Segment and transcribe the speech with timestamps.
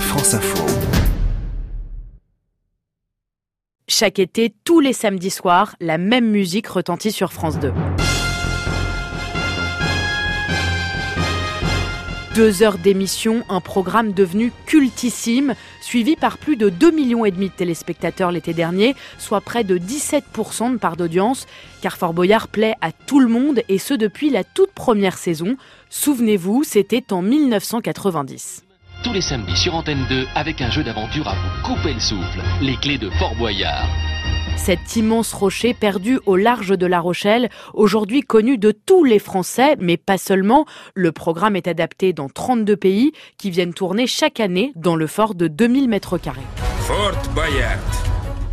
[0.00, 0.64] France Info.
[3.88, 7.72] Chaque été, tous les samedis soirs, la même musique retentit sur France 2.
[12.34, 18.30] Deux heures d'émission, un programme devenu cultissime, suivi par plus de 2 millions de téléspectateurs
[18.30, 21.46] l'été dernier, soit près de 17% de part d'audience,
[21.80, 25.56] car Fort Boyard plaît à tout le monde et ce depuis la toute première saison.
[25.88, 28.65] Souvenez-vous, c'était en 1990
[29.02, 32.40] tous les samedis sur Antenne 2 avec un jeu d'aventure à vous couper le souffle.
[32.60, 33.88] Les clés de Fort Boyard.
[34.56, 39.76] Cet immense rocher perdu au large de La Rochelle, aujourd'hui connu de tous les Français,
[39.78, 40.64] mais pas seulement.
[40.94, 45.34] Le programme est adapté dans 32 pays qui viennent tourner chaque année dans le fort
[45.34, 46.40] de 2000 mètres carrés.
[46.80, 48.05] Fort Boyard.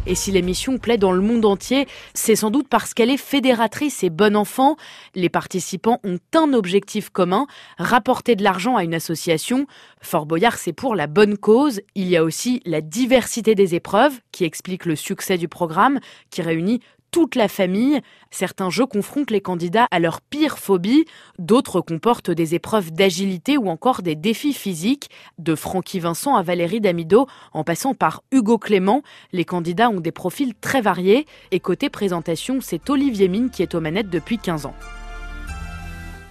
[0.05, 4.03] Et si l'émission plaît dans le monde entier, c'est sans doute parce qu'elle est fédératrice
[4.03, 4.75] et bon enfant.
[5.15, 9.65] Les participants ont un objectif commun, rapporter de l'argent à une association.
[10.01, 11.79] Fort Boyard, c'est pour la bonne cause.
[11.95, 16.41] Il y a aussi la diversité des épreuves qui explique le succès du programme, qui
[16.41, 16.81] réunit
[17.13, 18.01] toute la famille.
[18.31, 21.05] Certains jeux confrontent les candidats à leur pire phobie,
[21.37, 25.11] d'autres comportent des épreuves d'agilité ou encore des défis physiques.
[25.37, 30.11] De Francky Vincent à Valérie Damido, en passant par Hugo Clément, les candidats ont des
[30.11, 31.27] profils très variés.
[31.51, 34.75] Et côté présentation, c'est Olivier Mine qui est aux manettes depuis 15 ans.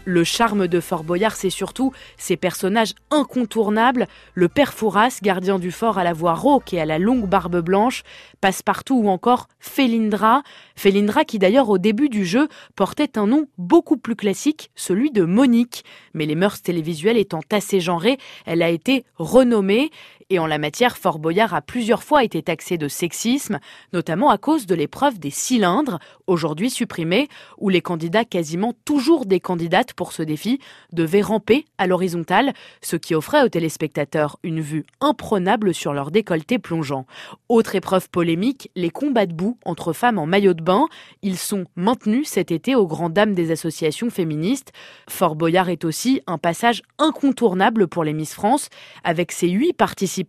[0.05, 4.09] Le charme de Fort Boyard, c'est surtout ses personnages incontournables.
[4.35, 7.61] Le père Fouras, gardien du fort à la voix rauque et à la longue barbe
[7.61, 8.03] blanche,
[8.41, 10.43] Passe-Partout ou encore Félindra.
[10.75, 15.23] Félindra qui d'ailleurs au début du jeu portait un nom beaucoup plus classique, celui de
[15.23, 15.85] Monique.
[16.15, 19.93] Mais les mœurs télévisuelles étant assez genrées, elle a été renommée
[20.33, 23.59] et en la matière, Fort Boyard a plusieurs fois été taxé de sexisme,
[23.93, 27.29] notamment à cause de l'épreuve des cylindres, aujourd'hui supprimée,
[27.59, 30.59] où les candidats, quasiment toujours des candidates pour ce défi,
[30.93, 36.59] devaient ramper à l'horizontale, ce qui offrait aux téléspectateurs une vue imprenable sur leur décolleté
[36.59, 37.07] plongeant.
[37.49, 40.87] Autre épreuve polémique, les combats de boue entre femmes en maillot de bain.
[41.23, 44.73] Ils sont maintenus cet été aux grandes dames des associations féministes.
[45.09, 48.69] Fort Boyard est aussi un passage incontournable pour les Miss France,
[49.05, 50.23] avec ses huit participants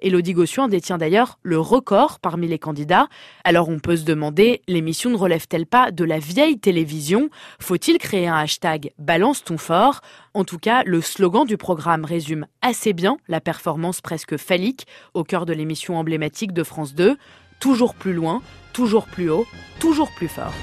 [0.00, 3.08] Elodie Gossuin détient d'ailleurs le record parmi les candidats.
[3.44, 7.30] Alors on peut se demander, l'émission ne relève-t-elle pas de la vieille télévision?
[7.60, 10.00] Faut-il créer un hashtag Balance ton fort?
[10.34, 15.22] En tout cas, le slogan du programme résume assez bien la performance presque phallique au
[15.22, 17.16] cœur de l'émission emblématique de France 2.
[17.60, 18.42] Toujours plus loin,
[18.72, 19.46] toujours plus haut,
[19.78, 20.54] toujours plus fort.